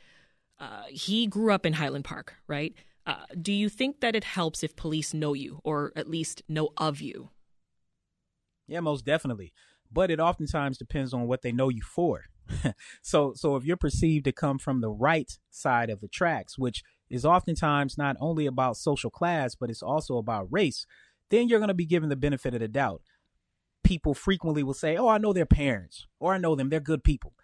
uh, 0.60 0.84
he 0.88 1.26
grew 1.26 1.52
up 1.52 1.66
in 1.66 1.72
Highland 1.72 2.04
Park, 2.04 2.34
right? 2.46 2.74
Uh, 3.06 3.16
do 3.42 3.52
you 3.52 3.68
think 3.68 4.02
that 4.02 4.14
it 4.14 4.22
helps 4.22 4.62
if 4.62 4.76
police 4.76 5.12
know 5.12 5.34
you 5.34 5.58
or 5.64 5.92
at 5.96 6.08
least 6.08 6.44
know 6.48 6.68
of 6.76 7.00
you? 7.00 7.30
Yeah, 8.68 8.78
most 8.78 9.04
definitely 9.04 9.52
but 9.94 10.10
it 10.10 10.20
oftentimes 10.20 10.78
depends 10.78 11.14
on 11.14 11.26
what 11.28 11.42
they 11.42 11.52
know 11.52 11.68
you 11.70 11.82
for. 11.82 12.24
so 13.02 13.32
so 13.34 13.56
if 13.56 13.64
you're 13.64 13.76
perceived 13.76 14.24
to 14.26 14.32
come 14.32 14.58
from 14.58 14.80
the 14.80 14.90
right 14.90 15.38
side 15.50 15.90
of 15.90 16.00
the 16.00 16.08
tracks, 16.08 16.58
which 16.58 16.82
is 17.08 17.24
oftentimes 17.24 17.96
not 17.96 18.16
only 18.20 18.46
about 18.46 18.76
social 18.76 19.10
class, 19.10 19.54
but 19.54 19.70
it's 19.70 19.82
also 19.82 20.18
about 20.18 20.48
race, 20.50 20.86
then 21.30 21.48
you're 21.48 21.60
going 21.60 21.68
to 21.68 21.74
be 21.74 21.86
given 21.86 22.10
the 22.10 22.16
benefit 22.16 22.54
of 22.54 22.60
the 22.60 22.68
doubt. 22.68 23.02
people 23.84 24.14
frequently 24.14 24.62
will 24.62 24.74
say, 24.74 24.96
"Oh, 24.96 25.08
I 25.08 25.18
know 25.18 25.32
their 25.32 25.46
parents," 25.46 26.06
or 26.18 26.34
"I 26.34 26.38
know 26.38 26.54
them; 26.54 26.70
they're 26.70 26.80
good 26.80 27.04
people." 27.04 27.34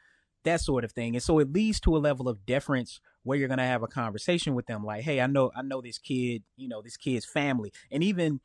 That 0.45 0.61
sort 0.63 0.85
of 0.85 0.93
thing, 0.93 1.15
and 1.17 1.23
so 1.23 1.39
it 1.39 1.53
leads 1.53 1.81
to 1.81 1.97
a 1.97 1.99
level 1.99 2.29
of 2.29 2.47
deference 2.47 3.01
where 3.25 3.39
you're 3.39 3.49
gonna 3.49 3.67
have 3.67 3.83
a 3.83 3.87
conversation 3.89 4.55
with 4.55 4.67
them, 4.67 4.83
like, 4.85 5.03
"Hey, 5.05 5.21
I 5.21 5.27
know, 5.27 5.51
I 5.55 5.63
know 5.63 5.81
this 5.83 5.99
kid. 5.99 6.43
You 6.57 6.69
know, 6.69 6.83
this 6.83 6.97
kid's 6.97 7.27
family," 7.27 7.73
and 7.91 8.03
even 8.03 8.41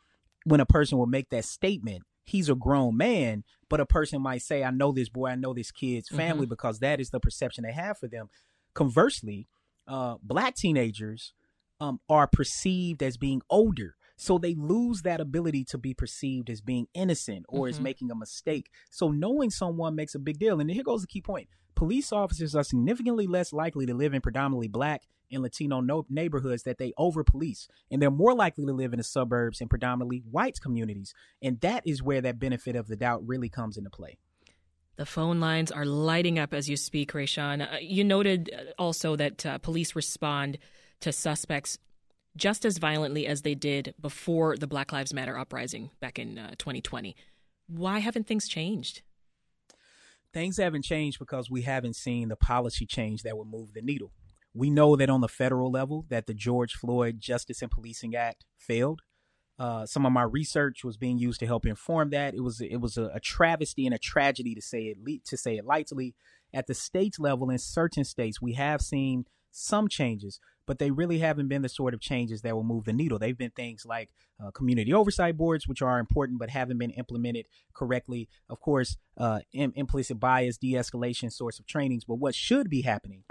when 0.46 0.60
a 0.60 0.66
person 0.66 0.98
will 0.98 1.08
make 1.08 1.30
that 1.30 1.46
statement, 1.46 2.04
he's 2.26 2.50
a 2.50 2.56
grown 2.56 2.98
man, 2.98 3.44
but 3.70 3.80
a 3.80 3.86
person 3.86 4.22
might 4.22 4.42
say, 4.42 4.64
I 4.64 4.72
know 4.72 4.92
this 4.92 5.10
boy, 5.10 5.28
I 5.28 5.36
know 5.36 5.54
this 5.54 5.72
kid's 5.72 6.10
family 6.10 6.46
mm-hmm. 6.46 6.50
because 6.50 6.80
that 6.80 7.00
is 7.00 7.12
the 7.12 7.20
perception 7.20 7.64
they 7.64 7.74
have 7.74 7.98
for 7.98 8.08
them. 8.08 8.30
Conversely, 8.74 9.48
uh, 9.88 10.16
black 10.22 10.56
teenagers 10.56 11.34
um, 11.80 12.00
are 12.10 12.28
perceived 12.28 13.02
as 13.04 13.18
being 13.18 13.42
older. 13.50 13.96
So 14.18 14.38
they 14.38 14.56
lose 14.56 15.02
that 15.02 15.20
ability 15.20 15.66
to 15.66 15.78
be 15.78 15.94
perceived 15.94 16.50
as 16.50 16.62
being 16.62 16.88
innocent 16.94 17.46
or 17.50 17.66
mm-hmm. 17.66 17.70
as 17.70 17.80
making 17.80 18.12
a 18.12 18.16
mistake. 18.16 18.70
So 18.90 19.10
knowing 19.10 19.50
someone 19.50 19.96
makes 19.96 20.16
a 20.16 20.20
big 20.20 20.40
deal. 20.40 20.60
And 20.60 20.72
here 20.72 20.84
goes 20.84 21.02
the 21.02 21.08
key 21.08 21.22
point 21.22 21.50
police 21.76 22.14
officers 22.14 22.56
are 22.56 22.64
significantly 22.64 23.28
less 23.28 23.52
likely 23.52 23.86
to 23.86 23.94
live 23.94 24.14
in 24.14 24.22
predominantly 24.22 24.70
black 24.70 25.04
and 25.32 25.44
Latino 25.44 25.82
no- 25.82 26.06
neighborhoods 26.10 26.64
that 26.64 26.78
they 26.78 26.94
over 26.98 27.24
police. 27.24 27.68
And 27.92 28.02
they're 28.02 28.12
more 28.12 28.34
likely 28.34 28.66
to 28.66 28.74
live 28.74 28.94
in 28.94 28.98
the 28.98 29.04
suburbs 29.04 29.60
and 29.60 29.70
predominantly 29.70 30.24
white 30.30 30.60
communities. 30.62 31.14
And 31.42 31.60
that 31.62 31.86
is 31.86 32.02
where 32.02 32.22
that 32.22 32.40
benefit 32.40 32.76
of 32.76 32.88
the 32.88 32.96
doubt 32.96 33.28
really 33.28 33.50
comes 33.50 33.78
into 33.78 33.90
play. 33.90 34.18
The 34.98 35.06
phone 35.06 35.42
lines 35.42 35.72
are 35.72 35.86
lighting 35.86 36.40
up 36.40 36.54
as 36.54 36.70
you 36.70 36.78
speak, 36.78 37.12
Rashawn. 37.12 37.62
Uh, 37.62 37.78
you 37.82 38.04
noted 38.04 38.50
uh, 38.54 38.72
also 38.80 39.18
that 39.18 39.46
uh, 39.46 39.58
police 39.58 39.96
respond 39.96 40.58
to 41.02 41.12
suspects 41.12 41.78
just 42.38 42.66
as 42.66 42.78
violently 42.78 43.28
as 43.28 43.42
they 43.42 43.56
did 43.56 43.94
before 44.00 44.58
the 44.58 44.68
Black 44.68 44.92
Lives 44.92 45.14
Matter 45.14 45.38
uprising 45.38 45.92
back 46.00 46.20
in 46.20 46.38
uh, 46.38 46.52
2020. 46.58 47.16
Why 47.68 48.00
haven't 48.00 48.28
things 48.28 48.48
changed? 48.48 49.02
Things 50.34 50.58
haven't 50.58 50.84
changed 50.84 51.18
because 51.18 51.50
we 51.50 51.62
haven't 51.62 51.96
seen 51.96 52.28
the 52.28 52.36
policy 52.36 52.86
change 52.86 53.24
that 53.24 53.38
would 53.38 53.48
move 53.48 53.74
the 53.74 53.82
needle. 53.82 54.12
We 54.54 54.70
know 54.70 54.96
that 54.96 55.10
on 55.10 55.22
the 55.22 55.28
federal 55.28 55.72
level 55.72 56.06
that 56.10 56.28
the 56.28 56.34
George 56.34 56.74
Floyd 56.74 57.20
Justice 57.20 57.62
and 57.62 57.72
Policing 57.72 58.16
Act 58.16 58.46
failed. 58.58 59.02
Uh, 59.58 59.86
some 59.86 60.06
of 60.06 60.12
my 60.12 60.24
research 60.24 60.84
was 60.84 60.98
being 60.98 61.18
used 61.18 61.40
to 61.40 61.46
help 61.46 61.66
inform 61.66 62.10
that. 62.10 62.34
It 62.34 62.42
was 62.42 62.60
it 62.60 62.78
was 62.78 62.98
a, 62.98 63.06
a 63.14 63.20
travesty 63.22 63.86
and 63.86 63.96
a 63.96 63.98
tragedy 63.98 64.54
to 64.54 64.62
say 64.62 64.84
it 64.84 65.26
to 65.26 65.38
say 65.38 65.56
it 65.56 65.66
lightly. 65.66 66.16
At 66.54 66.68
the 66.68 66.74
state 66.74 67.16
level, 67.18 67.50
in 67.50 67.58
certain 67.58 68.04
states, 68.04 68.42
we 68.42 68.54
have 68.54 68.82
seen 68.82 69.26
some 69.52 69.88
changes, 69.88 70.40
but 70.66 70.80
they 70.80 70.92
really 70.92 71.20
haven't 71.20 71.48
been 71.48 71.62
the 71.62 71.70
sort 71.70 71.94
of 71.94 72.00
changes 72.00 72.42
that 72.42 72.56
will 72.56 72.64
move 72.64 72.86
the 72.86 72.94
needle. 72.94 73.20
They've 73.20 73.38
been 73.38 73.52
things 73.52 73.86
like 73.86 74.10
uh, 74.44 74.52
community 74.52 74.94
oversight 74.94 75.38
boards, 75.38 75.68
which 75.68 75.82
are 75.82 76.00
important 76.00 76.40
but 76.40 76.50
haven't 76.50 76.78
been 76.78 76.92
implemented 76.92 77.48
correctly. 77.74 78.28
Of 78.50 78.60
course, 78.60 78.98
uh, 79.18 79.40
Im- 79.54 79.74
implicit 79.76 80.20
bias, 80.20 80.58
de 80.58 80.74
escalation 80.74 81.32
sorts 81.32 81.60
of 81.60 81.68
trainings. 81.68 82.04
But 82.06 82.16
what 82.16 82.36
should 82.36 82.70
be 82.70 82.82
happening 82.82 83.24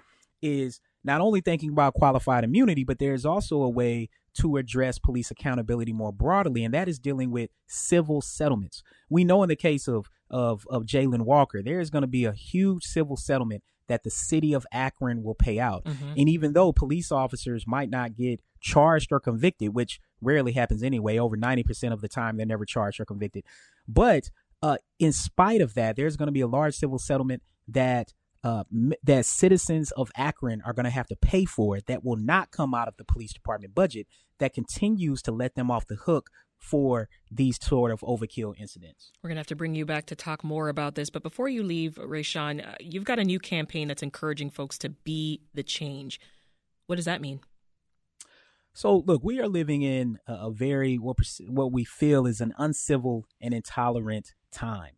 is 0.42 0.80
not 1.02 1.20
only 1.20 1.40
thinking 1.40 1.70
about 1.70 1.94
qualified 1.94 2.44
immunity, 2.44 2.84
but 2.84 2.98
there's 2.98 3.26
also 3.26 3.62
a 3.62 3.68
way 3.68 4.08
to 4.34 4.56
address 4.56 4.98
police 4.98 5.30
accountability 5.30 5.92
more 5.92 6.12
broadly, 6.12 6.64
and 6.64 6.74
that 6.74 6.88
is 6.88 6.98
dealing 6.98 7.30
with 7.30 7.50
civil 7.66 8.20
settlements. 8.20 8.82
We 9.08 9.24
know 9.24 9.42
in 9.42 9.48
the 9.48 9.56
case 9.56 9.86
of 9.88 10.08
of, 10.30 10.66
of 10.68 10.84
Jayland 10.84 11.26
Walker, 11.26 11.62
there 11.62 11.80
is 11.80 11.90
going 11.90 12.02
to 12.02 12.08
be 12.08 12.24
a 12.24 12.32
huge 12.32 12.82
civil 12.82 13.16
settlement 13.16 13.62
that 13.88 14.04
the 14.04 14.10
city 14.10 14.52
of 14.52 14.66
Akron 14.72 15.22
will 15.22 15.34
pay 15.34 15.58
out. 15.58 15.84
Mm-hmm. 15.84 16.12
And 16.16 16.28
even 16.28 16.52
though 16.52 16.72
police 16.72 17.12
officers 17.12 17.66
might 17.66 17.90
not 17.90 18.16
get 18.16 18.40
charged 18.60 19.12
or 19.12 19.20
convicted, 19.20 19.74
which 19.74 20.00
rarely 20.20 20.52
happens 20.52 20.82
anyway, 20.82 21.18
over 21.18 21.36
90% 21.36 21.92
of 21.92 22.00
the 22.00 22.08
time 22.08 22.36
they're 22.36 22.46
never 22.46 22.64
charged 22.64 23.00
or 23.00 23.04
convicted. 23.04 23.44
But 23.86 24.30
uh, 24.62 24.78
in 24.98 25.12
spite 25.12 25.60
of 25.60 25.74
that, 25.74 25.96
there's 25.96 26.16
going 26.16 26.28
to 26.28 26.32
be 26.32 26.40
a 26.40 26.46
large 26.46 26.74
civil 26.74 26.98
settlement 26.98 27.42
that 27.68 28.12
uh, 28.42 28.64
that 29.02 29.24
citizens 29.24 29.90
of 29.92 30.10
Akron 30.16 30.60
are 30.66 30.74
going 30.74 30.84
to 30.84 30.90
have 30.90 31.06
to 31.06 31.16
pay 31.16 31.46
for 31.46 31.78
it 31.78 31.86
that 31.86 32.04
will 32.04 32.16
not 32.16 32.50
come 32.50 32.74
out 32.74 32.88
of 32.88 32.96
the 32.98 33.04
police 33.04 33.32
department 33.32 33.74
budget 33.74 34.06
that 34.38 34.52
continues 34.52 35.22
to 35.22 35.32
let 35.32 35.54
them 35.54 35.70
off 35.70 35.86
the 35.86 35.96
hook 35.96 36.28
for 36.64 37.09
these 37.30 37.59
sort 37.61 37.90
of 37.90 38.00
overkill 38.00 38.54
incidents. 38.59 39.12
We're 39.23 39.28
going 39.28 39.37
to 39.37 39.40
have 39.40 39.47
to 39.49 39.56
bring 39.56 39.75
you 39.75 39.85
back 39.85 40.06
to 40.06 40.16
talk 40.16 40.42
more 40.42 40.68
about 40.68 40.94
this. 40.94 41.11
But 41.11 41.23
before 41.23 41.49
you 41.49 41.62
leave, 41.62 41.97
Rashawn, 41.97 42.66
uh, 42.66 42.75
you've 42.80 43.04
got 43.04 43.18
a 43.18 43.25
new 43.25 43.38
campaign 43.38 43.88
that's 43.88 44.02
encouraging 44.02 44.50
folks 44.50 44.78
to 44.78 44.88
be 44.88 45.42
the 45.52 45.62
change. 45.62 46.18
What 46.87 46.97
does 46.97 47.04
that 47.04 47.21
mean? 47.21 47.40
So, 48.73 49.04
look, 49.06 49.23
we 49.23 49.40
are 49.40 49.47
living 49.47 49.83
in 49.83 50.18
a, 50.26 50.50
very, 50.50 50.97
what, 50.97 51.18
what 51.47 51.71
we 51.71 51.85
feel 51.85 52.26
is 52.26 52.40
an 52.40 52.54
uncivil 52.59 53.26
and 53.40 53.54
intolerant 53.54 54.33
time. 54.50 54.94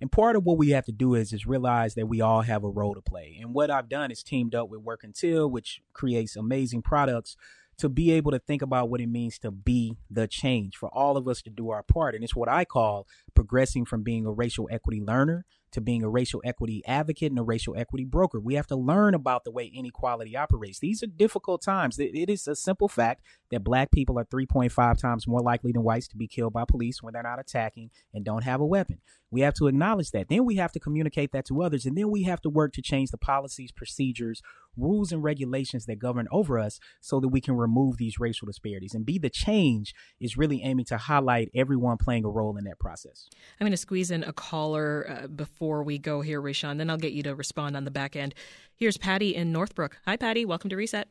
And 0.00 0.10
part 0.10 0.34
of 0.34 0.44
what 0.44 0.56
we 0.56 0.70
have 0.70 0.86
to 0.86 0.92
do 0.92 1.14
is 1.14 1.32
is 1.32 1.46
realize 1.46 1.94
that 1.94 2.06
we 2.06 2.22
all 2.22 2.40
have 2.40 2.64
a 2.64 2.70
role 2.70 2.94
to 2.94 3.02
play. 3.02 3.38
And 3.40 3.54
what 3.54 3.70
I've 3.70 3.88
done 3.88 4.10
is 4.10 4.22
teamed 4.22 4.54
up 4.54 4.70
with 4.70 4.80
Work 4.80 5.04
Until, 5.04 5.48
which 5.50 5.82
creates 5.92 6.34
amazing 6.34 6.82
products 6.82 7.36
to 7.80 7.88
be 7.88 8.12
able 8.12 8.30
to 8.30 8.38
think 8.38 8.62
about 8.62 8.90
what 8.90 9.00
it 9.00 9.08
means 9.08 9.38
to 9.38 9.50
be 9.50 9.96
the 10.10 10.28
change 10.28 10.76
for 10.76 10.88
all 10.90 11.16
of 11.16 11.26
us 11.26 11.40
to 11.42 11.50
do 11.50 11.70
our 11.70 11.82
part. 11.82 12.14
And 12.14 12.22
it's 12.22 12.36
what 12.36 12.48
I 12.48 12.64
call 12.64 13.06
progressing 13.40 13.86
from 13.86 14.02
being 14.02 14.26
a 14.26 14.30
racial 14.30 14.68
equity 14.70 15.00
learner 15.00 15.46
to 15.72 15.80
being 15.80 16.02
a 16.02 16.10
racial 16.10 16.42
equity 16.44 16.82
advocate 16.86 17.30
and 17.30 17.38
a 17.38 17.42
racial 17.42 17.74
equity 17.74 18.04
broker. 18.04 18.38
We 18.38 18.54
have 18.54 18.66
to 18.66 18.76
learn 18.76 19.14
about 19.14 19.44
the 19.44 19.50
way 19.50 19.64
inequality 19.64 20.36
operates. 20.36 20.80
These 20.80 21.02
are 21.02 21.06
difficult 21.06 21.62
times. 21.62 21.98
It 21.98 22.28
is 22.28 22.46
a 22.46 22.56
simple 22.56 22.88
fact 22.88 23.22
that 23.50 23.64
black 23.64 23.92
people 23.92 24.18
are 24.18 24.24
3.5 24.26 24.98
times 24.98 25.26
more 25.26 25.40
likely 25.40 25.72
than 25.72 25.84
whites 25.84 26.08
to 26.08 26.18
be 26.18 26.28
killed 26.28 26.52
by 26.52 26.64
police 26.68 27.02
when 27.02 27.14
they're 27.14 27.22
not 27.22 27.38
attacking 27.38 27.90
and 28.12 28.24
don't 28.24 28.44
have 28.44 28.60
a 28.60 28.66
weapon. 28.66 28.98
We 29.30 29.42
have 29.42 29.54
to 29.54 29.68
acknowledge 29.68 30.10
that. 30.10 30.28
Then 30.28 30.44
we 30.44 30.56
have 30.56 30.72
to 30.72 30.80
communicate 30.80 31.30
that 31.32 31.46
to 31.46 31.62
others. 31.62 31.86
And 31.86 31.96
then 31.96 32.10
we 32.10 32.24
have 32.24 32.40
to 32.42 32.50
work 32.50 32.72
to 32.74 32.82
change 32.82 33.12
the 33.12 33.16
policies, 33.16 33.70
procedures, 33.70 34.42
rules, 34.76 35.12
and 35.12 35.22
regulations 35.22 35.86
that 35.86 36.00
govern 36.00 36.26
over 36.32 36.58
us 36.58 36.80
so 37.00 37.20
that 37.20 37.28
we 37.28 37.40
can 37.40 37.54
remove 37.54 37.96
these 37.96 38.18
racial 38.18 38.46
disparities. 38.46 38.92
And 38.92 39.06
Be 39.06 39.18
the 39.18 39.30
Change 39.30 39.94
is 40.20 40.36
really 40.36 40.62
aiming 40.64 40.86
to 40.86 40.98
highlight 40.98 41.50
everyone 41.54 41.96
playing 41.96 42.24
a 42.24 42.28
role 42.28 42.56
in 42.56 42.64
that 42.64 42.80
process. 42.80 43.29
I'm 43.60 43.64
going 43.64 43.72
to 43.72 43.76
squeeze 43.76 44.10
in 44.10 44.24
a 44.24 44.32
caller 44.32 45.06
uh, 45.08 45.26
before 45.26 45.82
we 45.82 45.98
go 45.98 46.20
here, 46.22 46.40
Rashawn. 46.40 46.78
Then 46.78 46.88
I'll 46.88 46.96
get 46.96 47.12
you 47.12 47.22
to 47.24 47.34
respond 47.34 47.76
on 47.76 47.84
the 47.84 47.90
back 47.90 48.16
end. 48.16 48.34
Here's 48.74 48.96
Patty 48.96 49.34
in 49.34 49.52
Northbrook. 49.52 49.98
Hi, 50.06 50.16
Patty. 50.16 50.44
Welcome 50.44 50.70
to 50.70 50.76
Reset. 50.76 51.08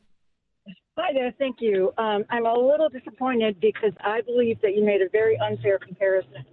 Hi 0.98 1.12
there, 1.14 1.32
thank 1.38 1.58
you. 1.60 1.92
Um, 1.96 2.24
I'm 2.28 2.44
a 2.44 2.52
little 2.52 2.88
disappointed 2.88 3.58
because 3.60 3.92
I 4.00 4.20
believe 4.20 4.60
that 4.60 4.74
you 4.76 4.84
made 4.84 5.00
a 5.00 5.08
very 5.08 5.38
unfair 5.38 5.78
comparison. 5.78 6.44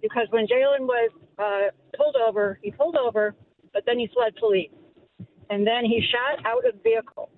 Because 0.00 0.28
when 0.30 0.46
Jayland 0.46 0.86
was 0.86 1.10
uh, 1.38 1.70
pulled 1.96 2.14
over, 2.16 2.60
he 2.62 2.70
pulled 2.70 2.96
over, 2.96 3.34
but 3.72 3.82
then 3.86 3.98
he 3.98 4.08
fled 4.14 4.36
police. 4.36 4.70
And 5.50 5.66
then 5.66 5.84
he 5.84 6.00
shot 6.12 6.46
out 6.46 6.64
of 6.64 6.74
the 6.74 6.80
vehicle. 6.82 7.30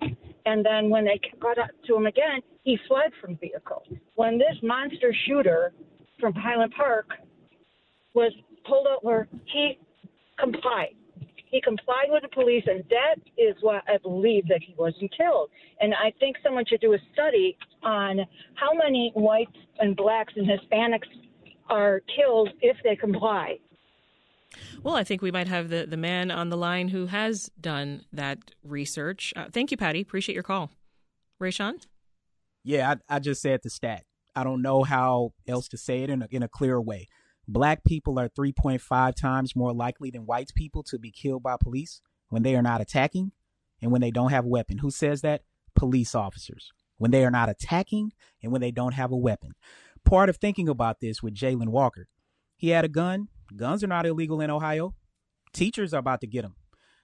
And 0.45 0.63
then 0.63 0.89
when 0.89 1.05
they 1.05 1.19
got 1.39 1.57
up 1.57 1.69
to 1.87 1.95
him 1.95 2.05
again, 2.05 2.41
he 2.63 2.77
fled 2.87 3.11
from 3.19 3.37
vehicle. 3.37 3.83
When 4.15 4.37
this 4.37 4.57
monster 4.61 5.15
shooter 5.25 5.73
from 6.19 6.33
Highland 6.33 6.73
Park 6.77 7.07
was 8.13 8.31
pulled 8.65 8.87
over, 8.87 9.27
he 9.45 9.77
complied. 10.39 10.95
He 11.51 11.61
complied 11.61 12.07
with 12.07 12.21
the 12.21 12.29
police, 12.29 12.63
and 12.65 12.83
that 12.89 13.15
is 13.37 13.55
why 13.61 13.81
I 13.87 13.97
believe 13.97 14.47
that 14.47 14.61
he 14.65 14.73
wasn't 14.77 15.11
killed. 15.15 15.49
And 15.81 15.93
I 15.93 16.13
think 16.19 16.37
someone 16.41 16.63
should 16.65 16.79
do 16.79 16.93
a 16.93 16.97
study 17.13 17.57
on 17.83 18.19
how 18.55 18.73
many 18.73 19.11
whites 19.15 19.57
and 19.79 19.95
blacks 19.95 20.33
and 20.37 20.47
Hispanics 20.47 21.07
are 21.69 22.01
killed 22.15 22.49
if 22.61 22.77
they 22.83 22.95
comply. 22.95 23.57
Well, 24.81 24.95
I 24.95 25.03
think 25.03 25.21
we 25.21 25.31
might 25.31 25.47
have 25.47 25.69
the, 25.69 25.85
the 25.85 25.97
man 25.97 26.31
on 26.31 26.49
the 26.49 26.57
line 26.57 26.89
who 26.89 27.07
has 27.07 27.49
done 27.59 28.05
that 28.13 28.51
research. 28.63 29.33
Uh, 29.35 29.45
thank 29.51 29.71
you, 29.71 29.77
Patty. 29.77 30.01
Appreciate 30.01 30.33
your 30.33 30.43
call. 30.43 30.71
Rashawn? 31.41 31.85
Yeah, 32.63 32.95
I, 33.09 33.15
I, 33.15 33.19
just 33.19 33.41
said 33.41 33.61
the 33.63 33.69
stat. 33.69 34.03
I 34.35 34.43
don't 34.43 34.61
know 34.61 34.83
how 34.83 35.33
else 35.47 35.67
to 35.69 35.77
say 35.77 36.03
it 36.03 36.09
in 36.09 36.21
a, 36.21 36.27
in 36.29 36.43
a 36.43 36.47
clear 36.47 36.79
way. 36.79 37.07
Black 37.51 37.83
people 37.83 38.17
are 38.17 38.29
3.5 38.29 39.13
times 39.13 39.55
more 39.57 39.73
likely 39.73 40.09
than 40.09 40.25
white 40.25 40.51
people 40.55 40.83
to 40.83 40.97
be 40.97 41.11
killed 41.11 41.43
by 41.43 41.57
police 41.59 41.99
when 42.29 42.43
they 42.43 42.55
are 42.55 42.61
not 42.61 42.79
attacking 42.79 43.33
and 43.81 43.91
when 43.91 43.99
they 43.99 44.09
don't 44.11 44.31
have 44.31 44.45
a 44.45 44.49
weapon. 44.49 44.77
Who 44.77 44.89
says 44.89 45.19
that? 45.21 45.43
Police 45.75 46.15
officers. 46.15 46.71
When 46.97 47.11
they 47.11 47.25
are 47.25 47.31
not 47.31 47.49
attacking 47.49 48.13
and 48.41 48.53
when 48.53 48.61
they 48.61 48.71
don't 48.71 48.93
have 48.93 49.11
a 49.11 49.17
weapon. 49.17 49.51
Part 50.05 50.29
of 50.29 50.37
thinking 50.37 50.69
about 50.69 51.01
this 51.01 51.21
with 51.21 51.35
Jayland 51.35 51.69
Walker, 51.69 52.07
he 52.55 52.69
had 52.69 52.85
a 52.85 52.89
gun. 52.89 53.27
Guns 53.55 53.83
are 53.83 53.87
not 53.87 54.05
illegal 54.05 54.39
in 54.39 54.49
Ohio. 54.49 54.95
Teachers 55.51 55.93
are 55.93 55.99
about 55.99 56.21
to 56.21 56.27
get 56.27 56.43
them. 56.43 56.55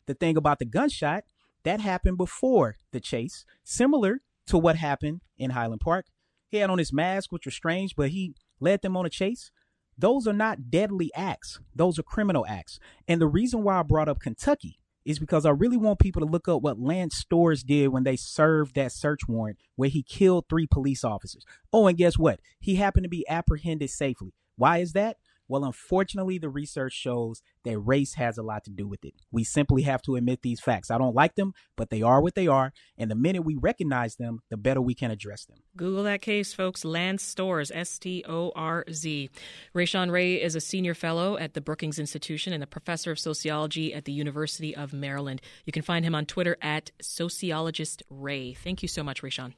The 0.06 0.14
thing 0.14 0.38
about 0.38 0.60
the 0.60 0.66
gunshot, 0.66 1.26
that 1.64 1.82
happened 1.82 2.18
before 2.18 2.78
the 2.94 3.02
chase, 3.02 3.44
similar 3.66 4.22
to 4.46 4.58
what 4.58 4.78
happened 4.78 5.20
in 5.38 5.50
Highland 5.50 5.82
Park. 5.82 6.06
He 6.48 6.58
had 6.58 6.70
on 6.70 6.78
his 6.78 6.94
mask, 6.94 7.34
which 7.34 7.46
was 7.46 7.56
strange, 7.56 7.98
but 7.98 8.12
he 8.12 8.34
led 8.62 8.82
them 8.82 8.96
on 8.96 9.06
a 9.06 9.10
chase. 9.10 9.52
Those 9.98 10.28
are 10.28 10.34
not 10.34 10.70
deadly 10.70 11.12
acts. 11.16 11.60
Those 11.76 11.98
are 11.98 12.04
criminal 12.04 12.46
acts. 12.48 12.80
And 13.08 13.20
the 13.20 13.28
reason 13.28 13.64
why 13.64 13.80
I 13.80 13.84
brought 13.84 14.10
up 14.10 14.20
Kentucky 14.20 14.80
is 15.06 15.20
because 15.20 15.46
I 15.46 15.52
really 15.52 15.78
want 15.78 16.00
people 16.00 16.20
to 16.20 16.32
look 16.32 16.50
up 16.50 16.62
what 16.62 16.80
Lance 16.80 17.24
Storz 17.24 17.66
did 17.66 17.88
when 17.88 18.04
they 18.04 18.18
served 18.18 18.76
that 18.76 18.92
search 18.92 19.22
warrant 19.28 19.58
where 19.78 19.90
he 19.90 20.04
killed 20.04 20.46
three 20.50 20.68
police 20.68 21.04
officers. 21.04 21.46
Oh, 21.72 21.88
and 21.88 21.98
guess 21.98 22.18
what? 22.18 22.42
He 22.60 22.76
happened 22.76 23.06
to 23.06 23.10
be 23.10 23.28
apprehended 23.30 23.90
safely. 23.90 24.34
Why 24.58 24.80
is 24.80 24.92
that? 24.94 25.18
Well, 25.48 25.66
unfortunately, 25.66 26.38
the 26.38 26.50
research 26.50 26.94
shows 26.94 27.42
that 27.64 27.80
race 27.80 28.16
has 28.16 28.38
a 28.38 28.44
lot 28.44 28.64
to 28.66 28.72
do 28.72 28.88
with 28.88 29.06
it. 29.06 29.14
We 29.32 29.44
simply 29.44 29.84
have 29.84 30.02
to 30.04 30.16
admit 30.16 30.42
these 30.42 30.60
facts. 30.60 30.92
I 30.92 30.98
don't 30.98 31.16
like 31.16 31.36
them, 31.36 31.54
but 31.76 31.90
they 31.90 32.02
are 32.02 32.22
what 32.22 32.36
they 32.36 32.48
are. 32.48 32.74
And 32.98 33.10
the 33.10 33.16
minute 33.16 33.44
we 33.44 33.56
recognize 33.56 34.16
them, 34.16 34.40
the 34.50 34.58
better 34.58 34.82
we 34.82 34.94
can 34.94 35.12
address 35.12 35.46
them. 35.46 35.60
Google 35.76 36.04
that 36.04 36.22
case, 36.22 36.54
folks. 36.54 36.84
Lance 36.84 37.36
Storz, 37.36 37.72
S 37.74 37.98
T 38.00 38.24
O 38.28 38.52
R 38.56 38.84
Z. 38.92 39.30
Rashawn 39.74 40.12
Ray 40.12 40.42
is 40.42 40.56
a 40.56 40.62
senior 40.62 40.94
fellow 40.94 41.38
at 41.38 41.54
the 41.54 41.62
Brookings 41.62 42.00
Institution 42.00 42.54
and 42.54 42.64
a 42.64 42.68
professor 42.68 43.12
of 43.12 43.20
sociology 43.20 43.94
at 43.94 44.06
the 44.06 44.12
University 44.12 44.76
of 44.76 44.94
Maryland. 44.94 45.42
You 45.66 45.72
can 45.72 45.84
find 45.84 46.04
him 46.04 46.16
on 46.16 46.26
Twitter 46.26 46.58
at 46.62 46.92
Sociologist 47.02 48.04
Ray. 48.10 48.54
Thank 48.54 48.82
you 48.82 48.88
so 48.88 49.04
much, 49.04 49.22
Rashawn. 49.22 49.54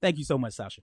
Thank 0.00 0.18
you 0.18 0.24
so 0.24 0.36
much, 0.36 0.54
Sasha. 0.54 0.82